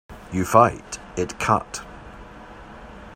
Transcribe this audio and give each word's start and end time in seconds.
You 0.33 0.45
fight 0.45 0.97
it 1.15 1.37
cut. 1.37 1.83